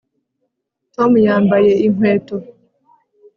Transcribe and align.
tom 0.95 1.11
yambaye 1.27 1.71
inkweto 1.87 2.35